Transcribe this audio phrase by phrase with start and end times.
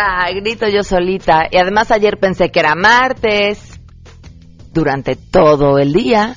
[0.00, 0.30] pasa?
[0.32, 1.46] Grito yo solita.
[1.50, 3.80] Y además ayer pensé que era martes.
[4.72, 6.36] Durante todo el día.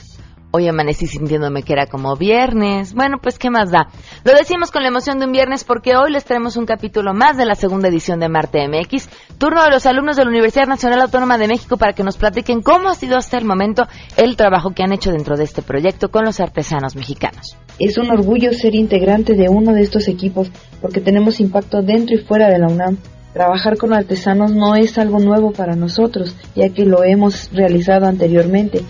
[0.56, 2.94] Hoy amanecí sintiéndome que era como viernes.
[2.94, 3.88] Bueno, pues qué más da.
[4.24, 7.38] Lo decimos con la emoción de un viernes porque hoy les traemos un capítulo más
[7.38, 9.10] de la segunda edición de Marte MX.
[9.40, 12.62] Turno de los alumnos de la Universidad Nacional Autónoma de México para que nos platiquen
[12.62, 16.12] cómo ha sido hasta el momento el trabajo que han hecho dentro de este proyecto
[16.12, 17.58] con los artesanos mexicanos.
[17.80, 22.20] Es un orgullo ser integrante de uno de estos equipos porque tenemos impacto dentro y
[22.20, 22.98] fuera de la UNAM.
[23.34, 28.84] Trabajar con artesanos no es algo nuevo para nosotros, ya que lo hemos realizado anteriormente.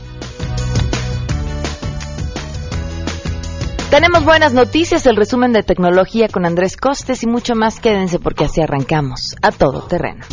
[3.89, 7.79] Tenemos buenas noticias, el resumen de tecnología con Andrés Costes y mucho más.
[7.79, 10.25] Quédense porque así arrancamos a todo terreno.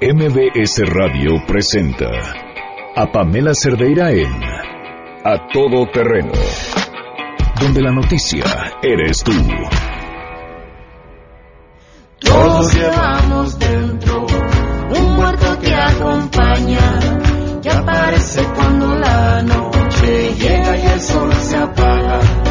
[0.00, 2.06] MBS Radio presenta
[2.94, 4.32] a Pamela Cerdeira en
[5.24, 6.32] A Todo Terreno,
[7.60, 8.44] donde la noticia
[8.82, 9.32] eres tú.
[12.26, 14.26] Todos llevamos dentro
[14.98, 17.00] un muerto que acompaña,
[17.62, 22.45] que aparece cuando la noche llega y el sol se apaga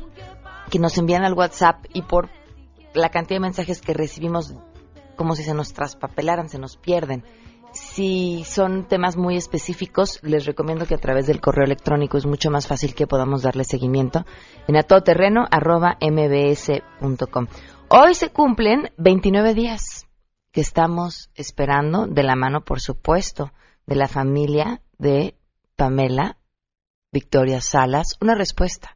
[0.69, 2.29] que nos envían al WhatsApp y por
[2.95, 4.55] la cantidad de mensajes que recibimos,
[5.17, 7.25] como si se nos traspapelaran, se nos pierden.
[7.73, 12.51] Si son temas muy específicos, les recomiendo que a través del correo electrónico es mucho
[12.51, 14.25] más fácil que podamos darle seguimiento
[14.67, 17.47] en atodoterreno.mbs.com.
[17.89, 20.07] Hoy se cumplen 29 días
[20.51, 23.53] que estamos esperando, de la mano, por supuesto,
[23.87, 25.37] de la familia de
[25.77, 26.39] Pamela
[27.13, 28.95] Victoria Salas, una respuesta.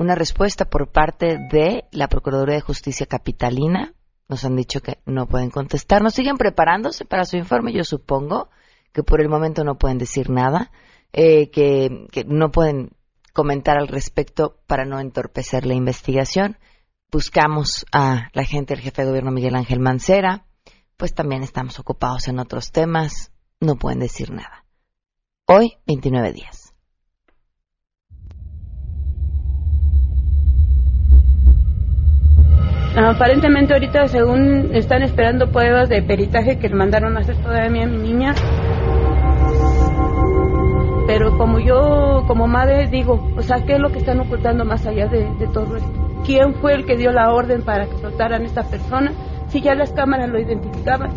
[0.00, 3.92] Una respuesta por parte de la Procuraduría de Justicia Capitalina.
[4.30, 6.10] Nos han dicho que no pueden contestar.
[6.10, 8.48] siguen preparándose para su informe, yo supongo
[8.94, 10.70] que por el momento no pueden decir nada,
[11.12, 12.92] eh, que, que no pueden
[13.34, 16.56] comentar al respecto para no entorpecer la investigación
[17.10, 20.46] buscamos a la gente del jefe de gobierno Miguel Ángel Mancera,
[20.96, 24.64] pues también estamos ocupados en otros temas, no pueden decir nada.
[25.46, 26.59] Hoy, 29 días.
[33.08, 37.96] Aparentemente ahorita según están esperando pruebas de peritaje que mandaron a hacer todavía a mi
[37.96, 38.34] niña.
[41.06, 44.86] Pero como yo, como madre, digo, o sea, ¿qué es lo que están ocultando más
[44.86, 46.22] allá de, todo esto?
[46.26, 49.12] quién fue el que dio la orden para que soltaran a esta persona,
[49.48, 51.10] si ya las cámaras lo identificaban.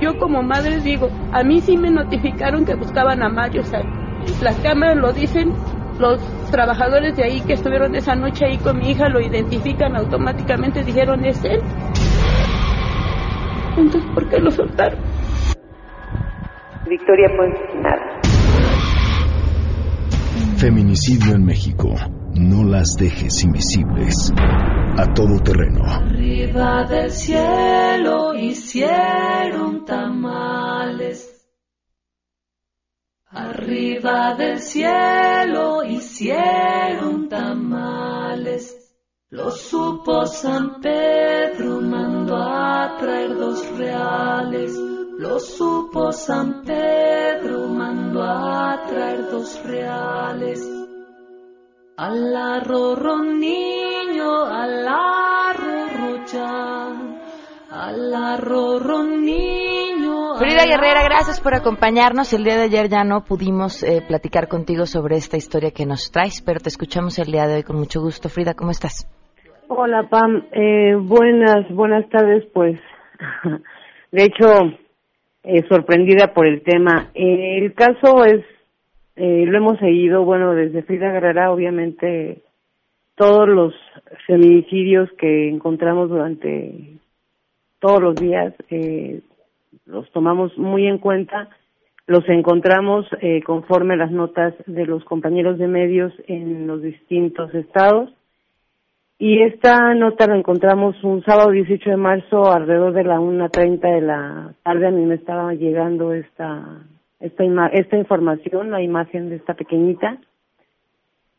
[0.00, 4.56] Yo como madre digo, a mí sí me notificaron que buscaban a Mario, o las
[4.56, 5.52] cámaras lo dicen,
[5.98, 10.82] los trabajadores de ahí que estuvieron esa noche ahí con mi hija lo identifican automáticamente,
[10.84, 11.60] dijeron es él.
[13.76, 15.00] Entonces, ¿por qué lo soltaron?
[16.88, 18.20] Victoria Ponce nada.
[20.56, 21.94] Feminicidio en México.
[22.34, 24.32] No las dejes invisibles.
[24.96, 25.84] A todo terreno.
[25.84, 31.33] Arriba del cielo hicieron tamales.
[33.34, 38.94] Arriba del cielo hicieron tamales.
[39.30, 44.72] Lo supo San Pedro, mandó a traer dos reales.
[45.18, 50.64] Lo supo San Pedro, mandó a traer dos reales.
[51.96, 57.18] Al arrorro niño, al arrorro ya,
[57.68, 59.63] al arrorro niño.
[60.38, 62.32] Frida Guerrera, gracias por acompañarnos.
[62.32, 66.10] El día de ayer ya no pudimos eh, platicar contigo sobre esta historia que nos
[66.10, 68.28] traes, pero te escuchamos el día de hoy con mucho gusto.
[68.28, 69.06] Frida, ¿cómo estás?
[69.68, 70.46] Hola, Pam.
[70.52, 72.80] Eh, buenas, buenas tardes, pues.
[74.12, 74.46] De hecho,
[75.42, 77.10] eh, sorprendida por el tema.
[77.14, 78.44] el caso es
[79.16, 82.42] eh, lo hemos seguido, bueno, desde Frida Guerrera, obviamente,
[83.14, 83.74] todos los
[84.26, 86.98] feminicidios que encontramos durante
[87.78, 89.20] todos los días, eh,
[89.86, 91.48] los tomamos muy en cuenta,
[92.06, 98.10] los encontramos eh, conforme las notas de los compañeros de medios en los distintos estados.
[99.18, 104.00] Y esta nota la encontramos un sábado 18 de marzo alrededor de la 1.30 de
[104.00, 104.88] la tarde.
[104.88, 106.82] A mí me estaba llegando esta,
[107.20, 110.18] esta, esta información, la imagen de esta pequeñita.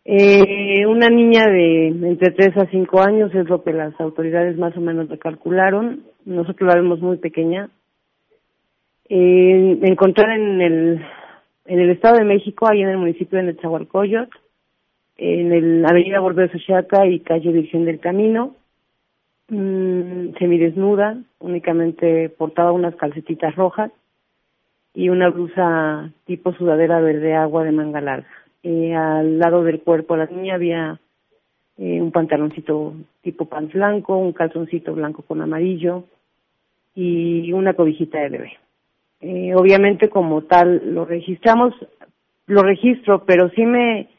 [0.08, 4.76] Eh, una niña de entre 3 a 5 años es lo que las autoridades más
[4.78, 6.04] o menos le calcularon.
[6.26, 7.70] Nosotros la vemos muy pequeña,
[9.10, 11.06] eh, encontrar en el,
[11.66, 14.38] en el Estado de México, ahí en el municipio de Nezahualcóyotl,
[15.18, 18.56] en el Avenida Bordeo de y calle Virgen del Camino,
[19.50, 23.92] mmm, semidesnuda, únicamente portaba unas calcetitas rojas
[24.94, 28.28] y una blusa tipo sudadera verde agua de manga larga.
[28.64, 31.00] Eh, al lado del cuerpo de la niña había
[31.78, 36.06] eh, un pantaloncito tipo pan blanco, un calzoncito blanco con amarillo
[36.96, 38.65] y una cobijita de bebé.
[39.22, 41.74] Eh, obviamente como tal lo registramos,
[42.48, 44.10] lo registro, pero sí me,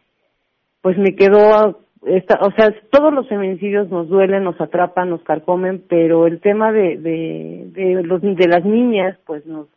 [0.81, 5.85] pues me quedó, esta, o sea, todos los feminicidios nos duelen, nos atrapan, nos carcomen,
[5.89, 9.69] pero el tema de, de, de, de las niñas, pues nos,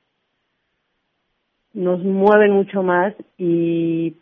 [1.73, 4.15] nos mueven mucho más y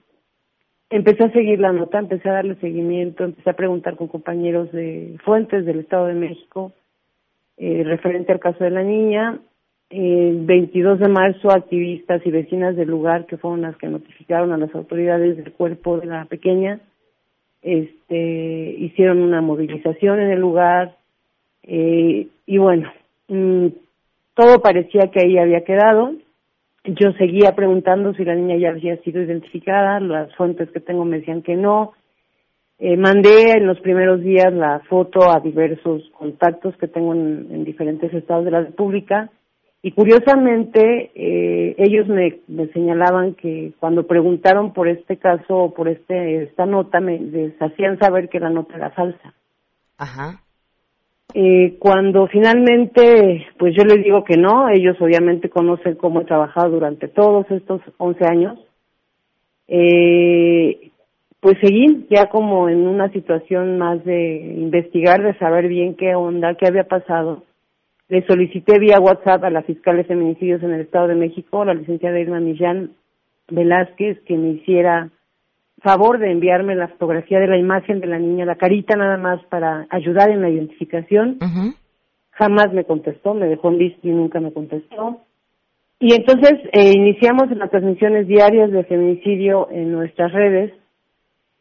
[0.90, 5.18] empecé a seguir la nota, empecé a darle seguimiento, empecé a preguntar con compañeros de
[5.24, 6.74] fuentes del Estado de México
[7.58, 9.40] eh, referente al caso de la niña
[9.90, 14.58] el 22 de marzo, activistas y vecinas del lugar, que fueron las que notificaron a
[14.58, 16.82] las autoridades del cuerpo de la pequeña,
[17.62, 20.96] este, hicieron una movilización en el lugar
[21.64, 22.92] eh, y bueno,
[23.28, 23.68] mm,
[24.36, 26.14] todo parecía que ahí había quedado.
[26.86, 31.20] Yo seguía preguntando si la niña ya había sido identificada, las fuentes que tengo me
[31.20, 31.94] decían que no.
[32.80, 38.14] Eh, mandé en los primeros días la foto a diversos contactos que tengo en diferentes
[38.14, 39.32] estados de la República
[39.82, 42.40] y curiosamente, eh, ellos me,
[42.74, 48.00] señalaban que cuando preguntaron por este caso o por este esta nota, me les hacían
[48.00, 49.34] saber que la nota era falsa.
[49.98, 50.42] Ajá.
[51.34, 56.72] Eh, cuando finalmente, pues yo les digo que no, ellos obviamente conocen cómo he trabajado
[56.72, 58.60] durante todos estos 11 años.
[59.68, 60.92] Eh,
[61.40, 66.56] pues seguí ya como en una situación más de investigar, de saber bien qué onda,
[66.56, 67.44] qué había pasado
[68.10, 71.74] le solicité vía WhatsApp a la fiscal de feminicidios en el Estado de México, la
[71.74, 72.92] licenciada Irma Millán
[73.50, 75.10] Velázquez, que me hiciera
[75.82, 79.44] favor de enviarme la fotografía de la imagen de la niña, la carita nada más
[79.46, 81.38] para ayudar en la identificación.
[82.32, 85.22] Jamás me contestó, me dejó en listo y nunca me contestó.
[86.00, 90.72] Y entonces eh, iniciamos en las transmisiones diarias de feminicidio en nuestras redes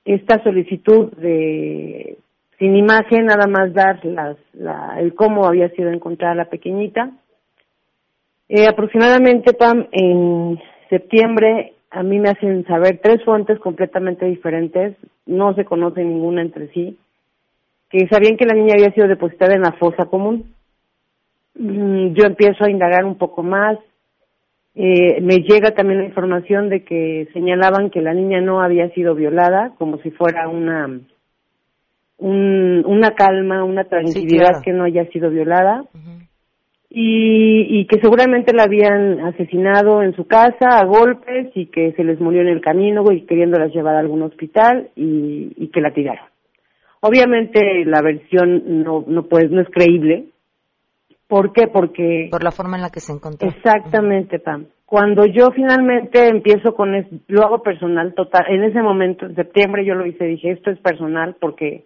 [0.04, 2.18] esta solicitud de
[2.58, 7.10] sin imagen, nada más dar las, la, el cómo había sido encontrada la pequeñita.
[8.48, 15.54] Eh, aproximadamente, Pam, en septiembre a mí me hacen saber tres fuentes completamente diferentes, no
[15.54, 16.98] se conocen ninguna entre sí,
[17.90, 20.54] que sabían que la niña había sido depositada en la fosa común.
[21.54, 23.78] Mm, yo empiezo a indagar un poco más,
[24.74, 29.14] eh, me llega también la información de que señalaban que la niña no había sido
[29.14, 31.00] violada, como si fuera una
[32.18, 35.84] un, una calma, una tranquilidad que no haya sido violada
[36.88, 42.04] y, y que seguramente la habían asesinado en su casa a golpes y que se
[42.04, 45.92] les murió en el camino y queriéndolas llevar a algún hospital y, y que la
[45.92, 46.26] tiraron.
[47.00, 50.26] Obviamente la versión no, no, pues, no es creíble.
[51.28, 51.66] ¿Por qué?
[51.66, 52.28] Porque...
[52.30, 53.48] Por la forma en la que se encontró.
[53.48, 54.66] Exactamente, Pam.
[54.86, 59.84] Cuando yo finalmente empiezo con, es, lo hago personal total, en ese momento, en septiembre
[59.84, 61.84] yo lo hice, dije, esto es personal porque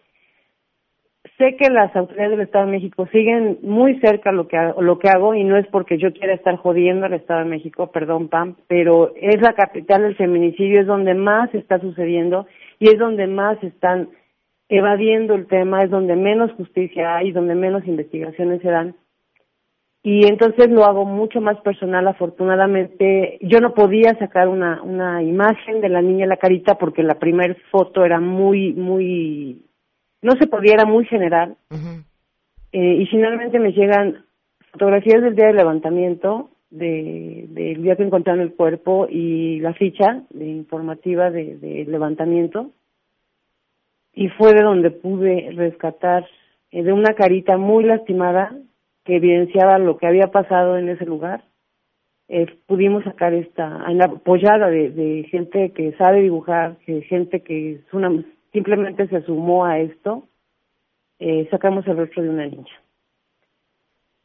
[1.41, 5.09] sé que las autoridades del Estado de México siguen muy cerca lo que lo que
[5.09, 8.57] hago y no es porque yo quiera estar jodiendo al Estado de México, perdón Pam,
[8.69, 12.47] pero es la capital del feminicidio, es donde más está sucediendo
[12.79, 14.11] y es donde más están
[14.69, 18.95] evadiendo el tema, es donde menos justicia hay, donde menos investigaciones se dan.
[20.03, 23.39] Y entonces lo hago mucho más personal, afortunadamente.
[23.43, 27.19] Yo no podía sacar una, una imagen de la niña en la carita porque la
[27.19, 29.70] primera foto era muy, muy
[30.23, 31.57] no se podía, era muy general.
[32.73, 34.25] eh, y finalmente me llegan
[34.73, 40.23] fotografías del día del levantamiento, del de, día que encontraron el cuerpo y la ficha
[40.31, 42.71] de informativa del de levantamiento.
[44.13, 46.27] Y fue de donde pude rescatar
[46.71, 48.55] eh, de una carita muy lastimada
[49.05, 51.43] que evidenciaba lo que había pasado en ese lugar.
[52.29, 57.93] eh, pudimos sacar esta apoyada de, de gente que sabe dibujar, de gente que es
[57.93, 60.25] una, simplemente se sumó a esto,
[61.19, 62.81] eh, sacamos el rostro de una niña,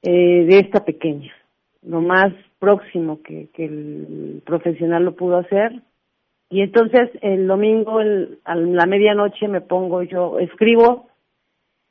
[0.02, 1.34] eh, de esta pequeña,
[1.82, 5.82] lo más próximo que, que el profesional lo pudo hacer.
[6.50, 11.08] Y entonces el domingo a la medianoche me pongo yo, escribo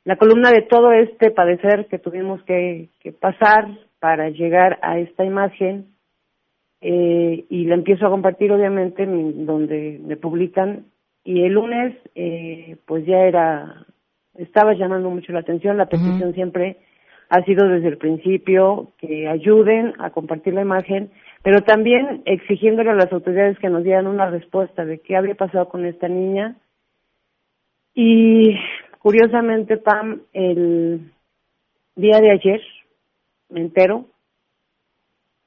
[0.05, 3.67] la columna de todo este padecer que tuvimos que, que pasar
[3.99, 5.87] para llegar a esta imagen
[6.81, 10.85] eh, y la empiezo a compartir obviamente donde me publican
[11.25, 13.85] y el lunes eh, pues ya era
[14.35, 16.77] estaba llamando mucho la atención la petición siempre
[17.27, 21.11] ha sido desde el principio que ayuden a compartir la imagen
[21.45, 25.69] pero también exigiéndole a las autoridades que nos dieran una respuesta de qué había pasado
[25.69, 26.55] con esta niña.
[27.93, 28.57] Y
[28.97, 31.11] curiosamente Pam el
[31.95, 32.61] día de ayer
[33.49, 34.07] me entero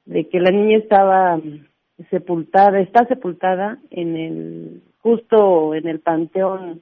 [0.05, 1.37] de que la niña estaba
[2.09, 6.81] sepultada, está sepultada en el, justo en el Panteón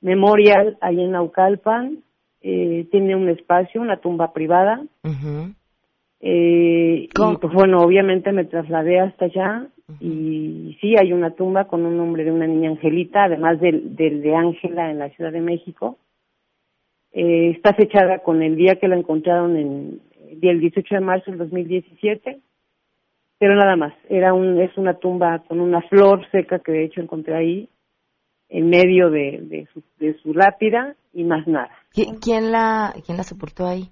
[0.00, 1.98] Memorial, ahí en Naucalpan,
[2.40, 4.82] eh, tiene un espacio, una tumba privada.
[6.20, 9.66] eh, y pues bueno, obviamente me trasladé hasta allá
[10.00, 14.22] y sí, hay una tumba con un nombre de una niña Angelita, además del, del
[14.22, 15.98] de Ángela en la Ciudad de México.
[17.12, 21.30] Eh, está fechada con el día que la encontraron en el día 18 de marzo
[21.30, 22.40] del 2017
[23.40, 23.94] pero nada más.
[24.10, 27.68] Era un, es una tumba con una flor seca que de hecho encontré ahí
[28.50, 31.70] en medio de, de, su, de su lápida y más nada.
[31.90, 33.88] ¿Quién la, quién la sepultó ahí?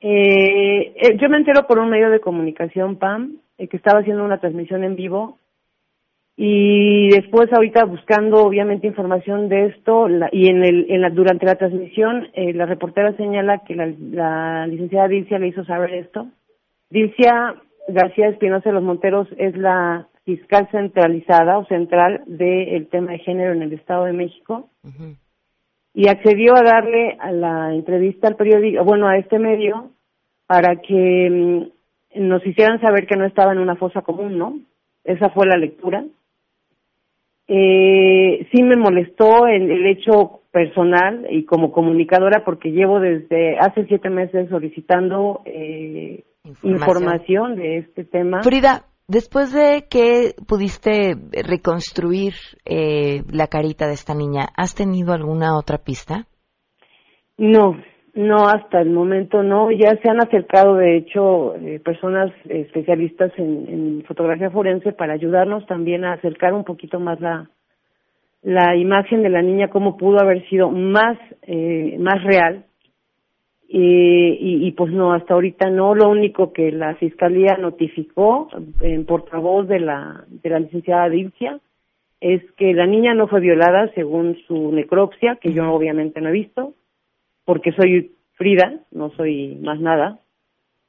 [0.00, 4.24] Eh, eh, yo me entero por un medio de comunicación, Pam, eh, que estaba haciendo
[4.24, 5.38] una transmisión en vivo
[6.36, 11.44] y después ahorita buscando obviamente información de esto la, y en el en la, durante
[11.44, 16.28] la transmisión eh, la reportera señala que la, la licenciada Dilcia le hizo saber esto.
[16.88, 17.56] Dilcia
[17.88, 23.52] García Espinosa de los Monteros es la fiscal centralizada o central del tema de género
[23.52, 24.68] en el Estado de México
[25.92, 29.90] y accedió a darle a la entrevista al periódico, bueno, a este medio
[30.46, 31.70] para que
[32.14, 34.58] mm, nos hicieran saber que no estaba en una fosa común, ¿no?
[35.04, 36.04] Esa fue la lectura.
[37.48, 43.86] Eh, sí me molestó el, el hecho personal y como comunicadora porque llevo desde hace
[43.86, 46.24] siete meses solicitando eh,
[46.62, 47.56] información.
[47.56, 48.42] de este tema.
[48.42, 51.14] Frida, después de que pudiste
[51.46, 56.26] reconstruir eh, la carita de esta niña, ¿has tenido alguna otra pista?
[57.36, 57.76] No,
[58.14, 59.70] no, hasta el momento no.
[59.70, 65.66] Ya se han acercado, de hecho, eh, personas especialistas en, en, fotografía forense para ayudarnos
[65.66, 67.48] también a acercar un poquito más la,
[68.42, 72.64] la imagen de la niña, cómo pudo haber sido más, eh, más real
[73.72, 75.94] eh, y, y, pues no, hasta ahorita no.
[75.94, 78.48] Lo único que la fiscalía notificó
[78.80, 81.60] en portavoz de la, de la licenciada Dilcia
[82.20, 86.32] es que la niña no fue violada según su necropsia, que yo obviamente no he
[86.32, 86.74] visto,
[87.44, 90.18] porque soy Frida, no soy más nada.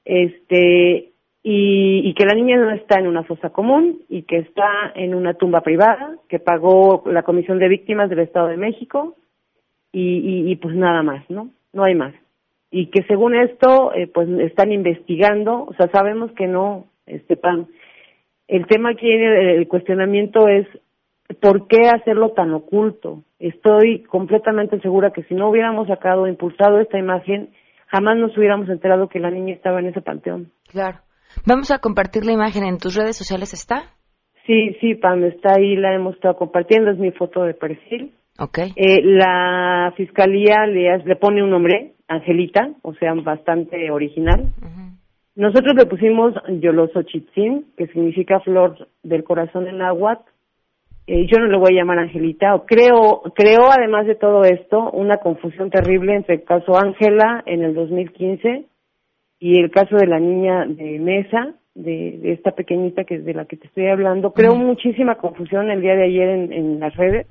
[0.03, 1.11] Este,
[1.43, 5.13] y, y que la niña no está en una fosa común y que está en
[5.13, 9.15] una tumba privada que pagó la Comisión de Víctimas del Estado de México
[9.91, 11.51] y, y, y pues nada más, ¿no?
[11.73, 12.15] No hay más
[12.71, 17.67] y que según esto eh, pues están investigando, o sea, sabemos que no, este pan.
[18.47, 20.67] El tema aquí, el cuestionamiento es
[21.39, 23.23] ¿por qué hacerlo tan oculto?
[23.39, 27.49] Estoy completamente segura que si no hubiéramos sacado, impulsado esta imagen,
[27.87, 30.51] jamás nos hubiéramos enterado que la niña estaba en ese panteón.
[30.69, 30.99] Claro.
[31.45, 33.83] Vamos a compartir la imagen en tus redes sociales, ¿está?
[34.45, 38.13] Sí, sí, Pam, está ahí, la hemos estado compartiendo, es mi foto de perfil.
[38.37, 38.73] Okay.
[38.75, 44.51] Eh, la fiscalía le, le pone un nombre, Angelita, o sea, bastante original.
[45.35, 50.29] Nosotros le pusimos Yolosochitzin, que significa flor del corazón en náhuatl.
[51.07, 52.53] Eh, yo no le voy a llamar Angelita.
[52.55, 57.63] O creo, creo, además de todo esto, una confusión terrible entre el caso Ángela en
[57.63, 58.65] el 2015
[59.39, 63.33] y el caso de la niña de Mesa, de, de esta pequeñita que es de
[63.33, 64.33] la que te estoy hablando.
[64.33, 67.27] Creo muchísima confusión el día de ayer en, en las redes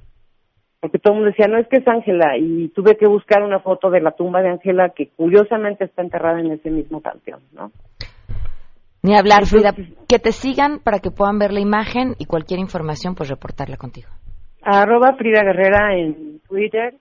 [0.80, 3.60] porque todo el mundo decía, no es que es Ángela, y tuve que buscar una
[3.60, 7.70] foto de la tumba de Ángela que curiosamente está enterrada en ese mismo panteón, ¿no?
[9.02, 9.74] Ni hablar, Frida,
[10.08, 14.08] que te sigan para que puedan ver la imagen y cualquier información, pues reportarla contigo.
[14.62, 16.94] Arroba Frida Guerrera en Twitter,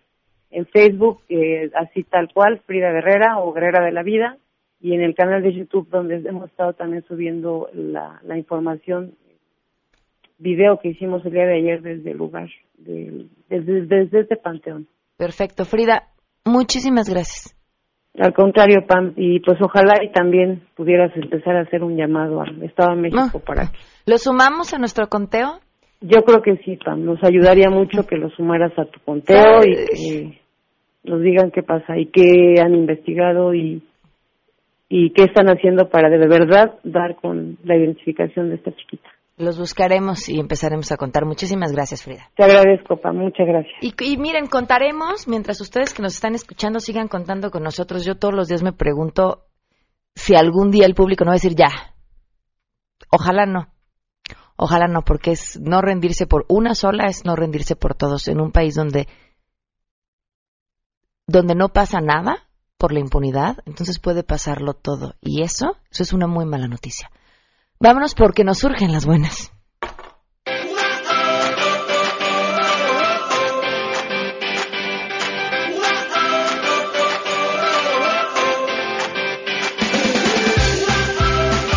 [0.49, 4.37] en Facebook, eh, así tal cual, Frida Guerrera o Guerrera de la Vida,
[4.81, 9.13] y en el canal de YouTube donde hemos estado también subiendo la, la información
[10.37, 14.87] video que hicimos el día de ayer desde el lugar, de, desde, desde este panteón.
[15.17, 16.03] Perfecto, Frida,
[16.45, 17.55] muchísimas gracias.
[18.17, 22.61] Al contrario, Pam, y pues ojalá y también pudieras empezar a hacer un llamado al
[22.63, 23.39] Estado de México Ah.
[23.45, 23.71] para
[24.05, 25.59] ¿Lo sumamos a nuestro conteo?
[26.01, 29.73] Yo creo que sí, Pam, nos ayudaría mucho que lo sumaras a tu conteo y
[29.73, 30.39] que
[31.03, 33.83] nos digan qué pasa y qué han investigado y
[34.91, 39.07] y qué están haciendo para de verdad dar con la identificación de esta chiquita.
[39.39, 41.25] Los buscaremos y empezaremos a contar.
[41.25, 42.29] Muchísimas gracias, Frida.
[42.35, 43.73] Te agradezco, Pam, muchas gracias.
[43.79, 48.03] Y, y miren, contaremos, mientras ustedes que nos están escuchando sigan contando con nosotros.
[48.03, 49.45] Yo todos los días me pregunto
[50.13, 51.69] si algún día el público no va a decir ya.
[53.09, 53.69] Ojalá no.
[54.57, 58.41] Ojalá no, porque es no rendirse por una sola, es no rendirse por todos en
[58.41, 59.07] un país donde
[61.27, 65.15] donde no pasa nada por la impunidad, entonces puede pasarlo todo.
[65.21, 67.09] Y eso, eso es una muy mala noticia.
[67.81, 69.53] Vámonos porque nos surgen las buenas.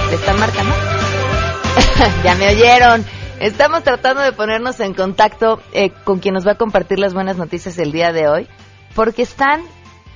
[0.09, 0.75] ¿Te están marcando?
[2.25, 3.07] ya me oyeron.
[3.39, 7.37] Estamos tratando de ponernos en contacto eh, con quien nos va a compartir las buenas
[7.37, 8.49] noticias el día de hoy,
[8.97, 9.63] porque están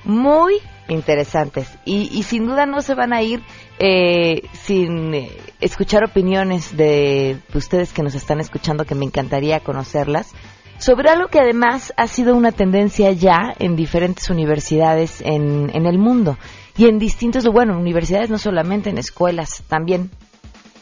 [0.03, 3.41] muy interesantes y, y sin duda no se van a ir
[3.79, 10.33] eh, sin eh, escuchar opiniones de ustedes que nos están escuchando, que me encantaría conocerlas,
[10.77, 15.97] sobre algo que además ha sido una tendencia ya en diferentes universidades en, en el
[15.97, 16.37] mundo
[16.77, 20.11] y en distintos, bueno, universidades no solamente, en escuelas también,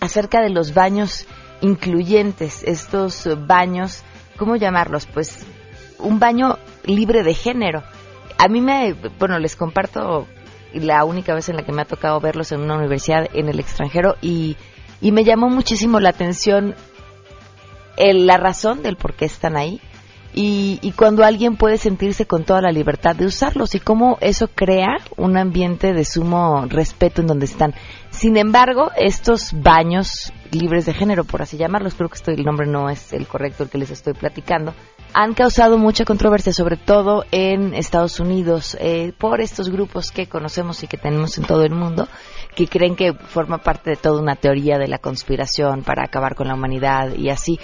[0.02, 1.26] acerca de los baños
[1.62, 4.04] incluyentes, estos baños,
[4.38, 5.06] ¿cómo llamarlos?
[5.06, 5.46] Pues
[6.00, 7.84] un baño libre de género.
[8.38, 10.27] A mí me, bueno, les comparto
[10.74, 13.60] la única vez en la que me ha tocado verlos en una universidad en el
[13.60, 14.58] extranjero y,
[15.01, 16.75] y me llamó muchísimo la atención
[17.98, 19.80] el- la razón del por qué están ahí
[20.34, 24.50] y, y cuando alguien puede sentirse con toda la libertad de usarlos y cómo eso
[24.54, 27.74] crea un ambiente de sumo respeto en donde están.
[28.10, 32.68] Sin embargo, estos baños libres de género, por así llamarlos, creo que estoy, el nombre
[32.68, 34.74] no es el correcto el que les estoy platicando,
[35.17, 40.84] han causado mucha controversia, sobre todo en Estados Unidos, eh, por estos grupos que conocemos
[40.84, 42.10] y que tenemos en todo el mundo,
[42.54, 46.49] que creen que forma parte de toda una teoría de la conspiración para acabar con
[46.49, 47.62] la humanidad y así.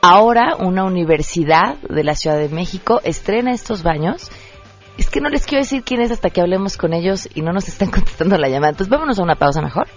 [0.00, 4.30] Ahora una universidad de la Ciudad de México estrena estos baños.
[4.96, 7.52] Es que no les quiero decir quién es hasta que hablemos con ellos y no
[7.52, 8.70] nos están contestando la llamada.
[8.70, 9.88] Entonces vámonos a una pausa mejor.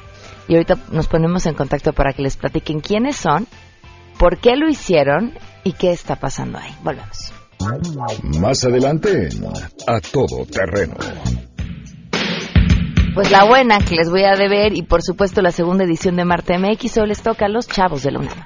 [0.48, 3.46] Y ahorita nos ponemos en contacto para que les platiquen quiénes son,
[4.18, 5.34] por qué lo hicieron
[5.66, 6.72] y qué está pasando ahí.
[6.82, 7.34] Volvemos.
[8.40, 9.46] Más adelante en
[9.88, 10.96] A Todo Terreno.
[13.14, 16.26] Pues la buena que les voy a deber y por supuesto la segunda edición de
[16.26, 18.38] Marte MX hoy les toca a los chavos de la UNAM.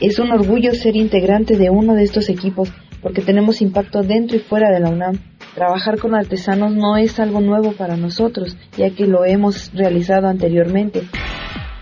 [0.00, 4.40] Es un orgullo ser integrante de uno de estos equipos porque tenemos impacto dentro y
[4.40, 5.18] fuera de la UNAM.
[5.54, 11.02] Trabajar con artesanos no es algo nuevo para nosotros, ya que lo hemos realizado anteriormente.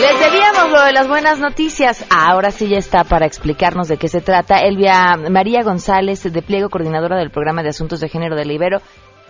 [0.00, 2.06] Les debíamos lo de las buenas noticias.
[2.10, 4.58] Ahora sí ya está para explicarnos de qué se trata.
[4.60, 8.78] Elvia María González, de Pliego, coordinadora del programa de Asuntos de Género de Libero.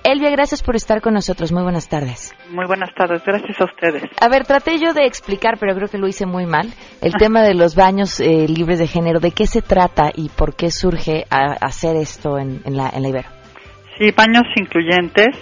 [0.05, 1.51] Elvia, gracias por estar con nosotros.
[1.53, 2.33] Muy buenas tardes.
[2.51, 4.05] Muy buenas tardes, gracias a ustedes.
[4.21, 7.43] A ver, traté yo de explicar, pero creo que lo hice muy mal, el tema
[7.43, 9.19] de los baños eh, libres de género.
[9.21, 13.03] ¿De qué se trata y por qué surge a- hacer esto en, en la, en
[13.03, 13.29] la Ibero?
[14.01, 15.37] Sí, baños incluyentes.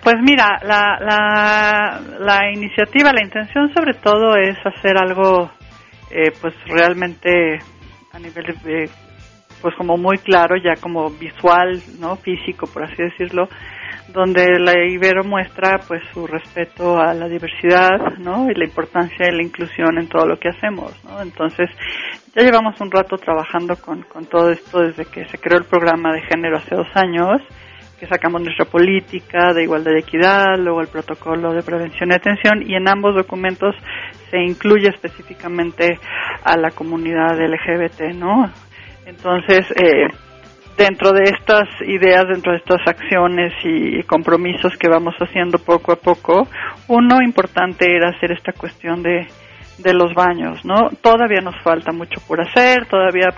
[0.00, 5.50] Pues mira, la, la, la iniciativa, la intención sobre todo es hacer algo
[6.12, 7.58] eh, pues realmente
[8.12, 8.88] a nivel de,
[9.60, 12.14] pues como muy claro, ya como visual, ¿no?
[12.14, 13.48] Físico, por así decirlo,
[14.12, 18.48] donde la Ibero muestra pues su respeto a la diversidad, ¿no?
[18.48, 21.20] Y la importancia de la inclusión en todo lo que hacemos, ¿no?
[21.20, 21.68] Entonces,
[22.36, 26.12] ya llevamos un rato trabajando con, con todo esto desde que se creó el programa
[26.12, 27.42] de género hace dos años,
[27.98, 32.62] que sacamos nuestra política de igualdad y equidad, luego el protocolo de prevención y atención,
[32.66, 33.74] y en ambos documentos
[34.30, 35.98] se incluye específicamente
[36.44, 38.50] a la comunidad LGBT, ¿no?
[39.06, 40.08] Entonces, eh,
[40.76, 45.96] dentro de estas ideas, dentro de estas acciones y compromisos que vamos haciendo poco a
[45.96, 46.46] poco,
[46.88, 49.26] uno importante era hacer esta cuestión de,
[49.78, 50.90] de los baños, ¿no?
[51.02, 53.28] Todavía nos falta mucho por hacer, todavía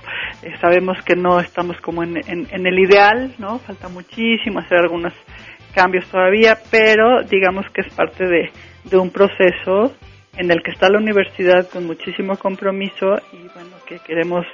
[0.42, 3.58] eh, sabemos que no estamos como en, en, el ideal, ¿no?
[3.58, 5.12] Falta muchísimo hacer algunos
[5.74, 8.50] cambios todavía, pero digamos que es parte de,
[8.84, 9.94] de un proceso
[10.36, 14.46] en el que está la universidad con muchísimo compromiso y bueno, que queremos,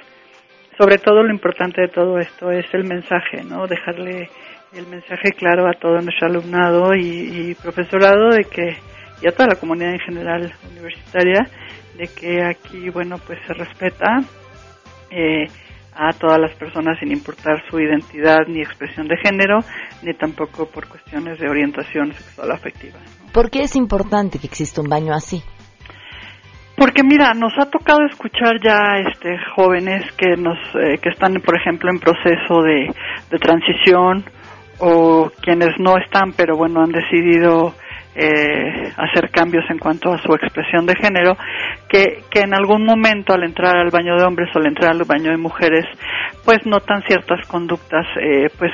[0.79, 3.67] sobre todo lo importante de todo esto es el mensaje, ¿no?
[3.67, 4.29] Dejarle
[4.73, 8.75] el mensaje claro a todo nuestro alumnado y, y profesorado de que,
[9.21, 11.47] y a toda la comunidad en general universitaria,
[11.97, 14.23] de que aquí, bueno, pues se respeta
[15.09, 15.47] eh,
[15.93, 19.59] a todas las personas sin importar su identidad ni expresión de género,
[20.01, 22.99] ni tampoco por cuestiones de orientación sexual afectiva.
[23.31, 25.41] ¿Por qué es importante que exista un baño así?
[26.77, 31.55] Porque mira, nos ha tocado escuchar ya este jóvenes que nos eh, que están, por
[31.55, 32.93] ejemplo, en proceso de,
[33.31, 34.25] de transición
[34.79, 37.73] o quienes no están, pero bueno, han decidido
[38.15, 41.35] eh, hacer cambios en cuanto a su expresión de género,
[41.89, 45.03] que, que en algún momento al entrar al baño de hombres o al entrar al
[45.03, 45.85] baño de mujeres,
[46.45, 48.71] pues notan ciertas conductas eh, pues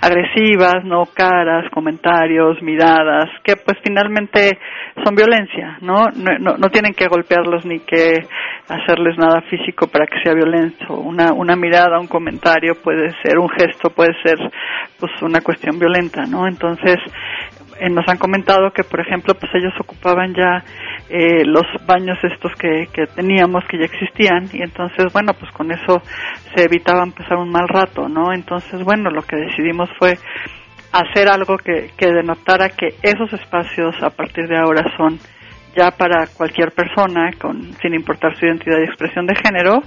[0.00, 4.58] agresivas, no caras, comentarios, miradas, que pues finalmente
[5.02, 6.04] son violencia, ¿no?
[6.14, 8.26] No, no, no tienen que golpearlos ni que
[8.68, 10.94] hacerles nada físico para que sea violento.
[10.94, 14.36] Una, una mirada, un comentario puede ser, un gesto puede ser
[14.98, 16.46] pues una cuestión violenta, ¿no?
[16.46, 16.96] Entonces,
[17.80, 20.64] eh, nos han comentado que, por ejemplo, pues ellos ocupaban ya
[21.08, 25.70] eh, los baños estos que, que teníamos, que ya existían, y entonces, bueno, pues con
[25.70, 26.02] eso
[26.54, 28.32] se evitaban pasar un mal rato, ¿no?
[28.32, 30.14] Entonces, bueno, lo que decidimos fue
[30.92, 35.18] hacer algo que, que denotara que esos espacios a partir de ahora son
[35.76, 39.82] ya para cualquier persona, con, sin importar su identidad y expresión de género,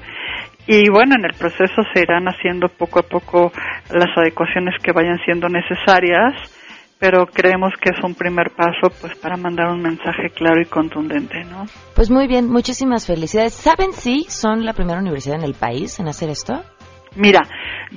[0.67, 3.53] y bueno, en el proceso se irán haciendo poco a poco
[3.89, 6.33] las adecuaciones que vayan siendo necesarias,
[6.99, 11.43] pero creemos que es un primer paso pues para mandar un mensaje claro y contundente,
[11.43, 11.65] ¿no?
[11.95, 13.53] Pues muy bien, muchísimas felicidades.
[13.53, 16.63] ¿Saben si son la primera universidad en el país en hacer esto?
[17.15, 17.41] Mira,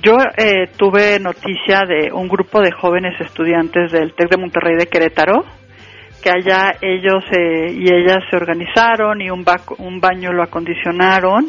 [0.01, 4.87] yo eh, tuve noticia de un grupo de jóvenes estudiantes del TEC de Monterrey de
[4.87, 5.43] Querétaro,
[6.23, 11.47] que allá ellos eh, y ellas se organizaron y un, ba un baño lo acondicionaron.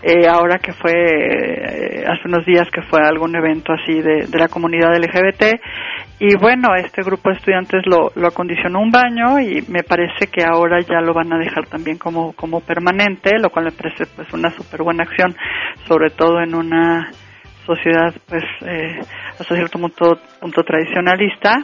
[0.00, 4.38] Eh, ahora que fue, eh, hace unos días que fue algún evento así de, de,
[4.38, 5.60] la comunidad LGBT.
[6.20, 10.80] Y bueno, este grupo de estudiantes lo, acondicionó un baño y me parece que ahora
[10.80, 14.50] ya lo van a dejar también como, como permanente, lo cual me parece pues una
[14.50, 15.36] súper buena acción,
[15.86, 17.12] sobre todo en una
[17.64, 18.98] sociedad pues eh,
[19.38, 21.54] hasta cierto punto, punto tradicionalista.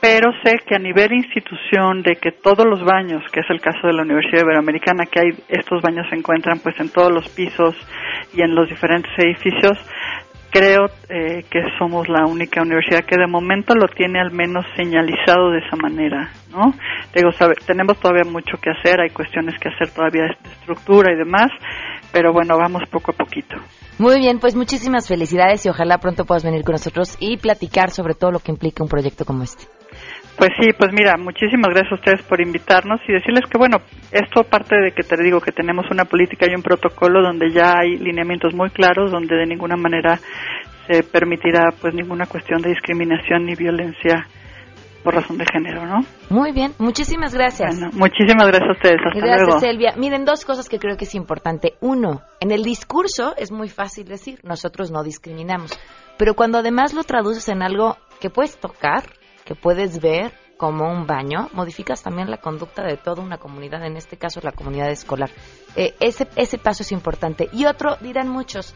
[0.00, 3.86] Pero sé que a nivel institución de que todos los baños, que es el caso
[3.86, 7.76] de la Universidad Iberoamericana, que hay estos baños se encuentran pues en todos los pisos
[8.34, 9.78] y en los diferentes edificios,
[10.52, 15.50] creo eh, que somos la única universidad que de momento lo tiene al menos señalizado
[15.50, 16.74] de esa manera, ¿no?
[17.14, 21.16] Digo, sabe, tenemos todavía mucho que hacer, hay cuestiones que hacer todavía de estructura y
[21.16, 21.50] demás,
[22.12, 23.56] pero bueno, vamos poco a poquito.
[23.98, 28.14] Muy bien, pues muchísimas felicidades y ojalá pronto puedas venir con nosotros y platicar sobre
[28.14, 29.64] todo lo que implica un proyecto como este.
[30.36, 33.78] Pues sí, pues mira, muchísimas gracias a ustedes por invitarnos y decirles que, bueno,
[34.10, 37.74] esto parte de que te digo que tenemos una política y un protocolo donde ya
[37.78, 40.18] hay lineamientos muy claros, donde de ninguna manera
[40.86, 44.26] se permitirá pues ninguna cuestión de discriminación ni violencia
[45.02, 46.00] por razón de género, ¿no?
[46.30, 47.78] Muy bien, muchísimas gracias.
[47.78, 49.00] Bueno, muchísimas gracias a ustedes.
[49.04, 49.98] Hasta gracias, luego.
[49.98, 51.74] Miren, dos cosas que creo que es importante.
[51.80, 55.78] Uno, en el discurso es muy fácil decir, nosotros no discriminamos,
[56.18, 59.02] pero cuando además lo traduces en algo que puedes tocar,
[59.44, 63.96] que puedes ver como un baño, modificas también la conducta de toda una comunidad, en
[63.96, 65.30] este caso la comunidad escolar.
[65.74, 67.48] Eh, ese, ese paso es importante.
[67.52, 68.74] Y otro, dirán muchos,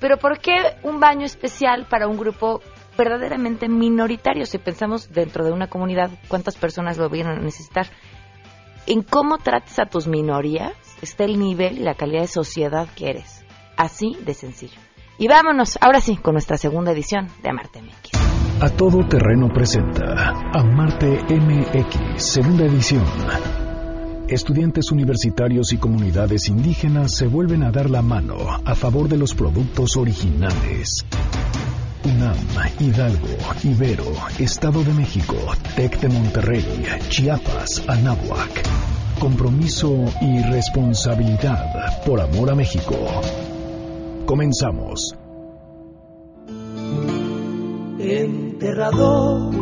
[0.00, 2.60] pero ¿por qué un baño especial para un grupo
[2.96, 4.46] verdaderamente minoritario?
[4.46, 7.86] Si pensamos dentro de una comunidad, ¿cuántas personas lo vienen a necesitar?
[8.86, 13.10] En cómo trates a tus minorías está el nivel y la calidad de sociedad que
[13.10, 13.44] eres.
[13.76, 14.80] Así de sencillo.
[15.18, 18.17] Y vámonos, ahora sí, con nuestra segunda edición de Amarte MX.
[18.60, 23.04] A todo terreno presenta Amarte MX, segunda edición.
[24.26, 29.32] Estudiantes universitarios y comunidades indígenas se vuelven a dar la mano a favor de los
[29.32, 31.04] productos originales.
[32.04, 32.36] UNAM,
[32.80, 33.28] Hidalgo,
[33.62, 35.36] Ibero, Estado de México,
[35.76, 36.64] TEC de Monterrey,
[37.10, 38.50] Chiapas, Anáhuac.
[39.20, 42.96] Compromiso y responsabilidad por amor a México.
[44.26, 45.14] Comenzamos.
[48.60, 49.54] Enterrador,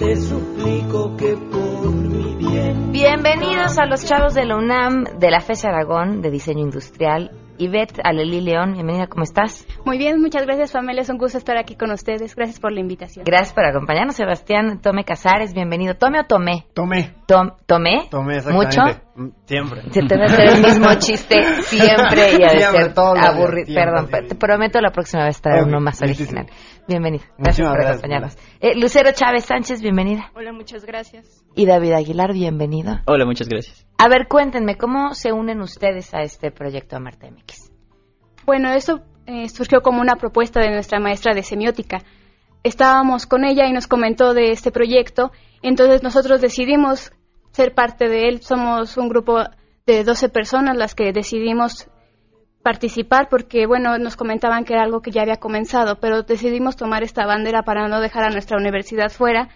[0.00, 2.90] te suplico que por mi bien.
[2.90, 7.30] Bienvenidos a los chavos de la UNAM de la FES Aragón de Diseño Industrial.
[7.58, 9.64] Ivette Aleli León, bienvenida, ¿cómo estás?
[9.84, 12.34] Muy bien, muchas gracias Pamela, es un gusto estar aquí con ustedes.
[12.34, 13.24] Gracias por la invitación.
[13.24, 15.94] Gracias por acompañarnos, Sebastián Tome Casares, bienvenido.
[15.94, 16.66] ¿Tome o Tomé?
[16.74, 17.14] Tomé.
[17.66, 18.80] Tomé, tomé mucho.
[19.14, 19.82] Mm, siempre.
[19.90, 23.74] Se te va a hacer el mismo chiste siempre y a decir aburrido.
[23.74, 26.46] Perdón, te prometo la próxima vez traer uno más original.
[26.88, 27.24] Bienvenida.
[27.38, 28.36] Gracias por acompañarnos.
[28.60, 30.30] Eh, Lucero Chávez Sánchez, bienvenida.
[30.34, 31.44] Hola, muchas gracias.
[31.54, 33.00] Y David Aguilar, bienvenido.
[33.06, 33.86] Hola, muchas gracias.
[33.98, 37.70] A ver, cuéntenme, ¿cómo se unen ustedes a este proyecto Amarte MX?
[38.44, 42.02] Bueno, eso eh, surgió como una propuesta de nuestra maestra de semiótica.
[42.64, 47.12] Estábamos con ella y nos comentó de este proyecto, entonces nosotros decidimos
[47.52, 48.42] ser parte de él.
[48.42, 49.44] Somos un grupo
[49.86, 51.88] de 12 personas las que decidimos
[52.62, 57.02] participar porque, bueno, nos comentaban que era algo que ya había comenzado, pero decidimos tomar
[57.02, 59.48] esta bandera para no dejar a nuestra universidad fuera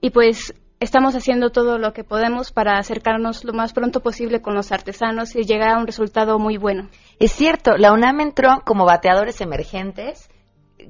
[0.00, 4.54] y pues estamos haciendo todo lo que podemos para acercarnos lo más pronto posible con
[4.54, 6.88] los artesanos y llegar a un resultado muy bueno.
[7.18, 10.28] Es cierto, la UNAM entró como bateadores emergentes,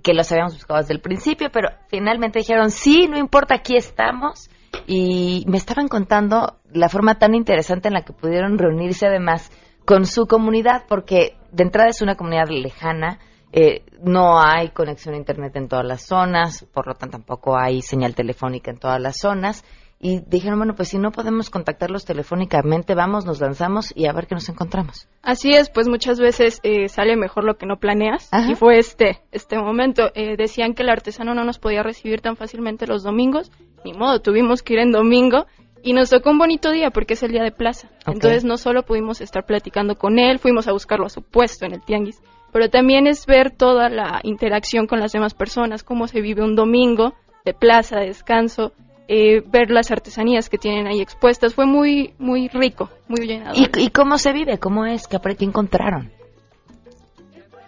[0.03, 4.51] que los habíamos buscado desde el principio, pero finalmente dijeron, sí, no importa, aquí estamos.
[4.87, 9.51] Y me estaban contando la forma tan interesante en la que pudieron reunirse además
[9.85, 13.19] con su comunidad, porque de entrada es una comunidad lejana,
[13.53, 17.81] eh, no hay conexión a Internet en todas las zonas, por lo tanto tampoco hay
[17.81, 19.65] señal telefónica en todas las zonas.
[19.99, 24.27] Y dijeron, bueno, pues si no podemos contactarlos telefónicamente, vamos, nos lanzamos y a ver
[24.27, 25.09] qué nos encontramos.
[25.23, 28.29] Así es, pues muchas veces eh, sale mejor lo que no planeas.
[28.49, 30.11] Y fue este, este momento.
[30.15, 33.51] Eh, decían que el artesano no nos podía recibir tan fácilmente los domingos.
[33.85, 35.47] Ni modo, tuvimos que ir en domingo
[35.87, 37.89] y nos tocó un bonito día porque es el día de plaza.
[38.07, 41.75] Entonces no solo pudimos estar platicando con él, fuimos a buscarlo a su puesto en
[41.75, 42.21] el tianguis,
[42.53, 46.57] pero también es ver toda la interacción con las demás personas, cómo se vive un
[46.57, 48.73] domingo de plaza, de descanso,
[49.09, 51.55] eh, ver las artesanías que tienen ahí expuestas.
[51.55, 53.55] Fue muy, muy rico, muy llenado.
[53.57, 54.59] ¿Y, cómo se vive?
[54.59, 55.07] ¿Cómo es?
[55.07, 56.13] ¿Qué, ¿Qué encontraron?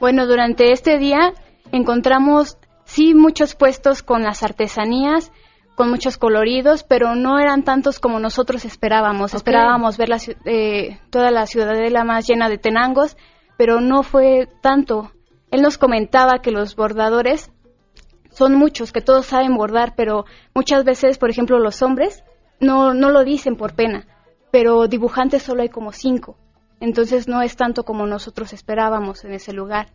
[0.01, 1.33] Bueno, durante este día
[1.73, 5.33] encontramos sí muchos puestos con las artesanías,
[5.75, 9.35] con muchos coloridos, pero no eran tantos como nosotros esperábamos.
[9.35, 13.17] Esperábamos ver la, eh, toda la ciudadela más llena de tenangos,
[13.57, 15.13] pero no fue tanto.
[15.51, 17.51] Él nos comentaba que los bordadores
[18.39, 20.25] son muchos, que todos saben bordar, pero
[20.55, 22.25] muchas veces, por ejemplo, los hombres
[22.61, 24.07] no, no lo dicen por pena,
[24.51, 26.37] pero dibujantes solo hay como cinco.
[26.81, 29.89] Entonces no es tanto como nosotros esperábamos en ese lugar.